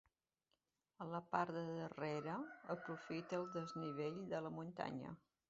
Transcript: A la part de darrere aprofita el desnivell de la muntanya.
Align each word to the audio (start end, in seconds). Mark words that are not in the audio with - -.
A 1.03 1.05
la 1.11 1.19
part 1.35 1.53
de 1.57 1.61
darrere 1.81 2.39
aprofita 2.77 3.39
el 3.43 3.47
desnivell 3.59 4.19
de 4.35 4.43
la 4.49 4.55
muntanya. 4.59 5.15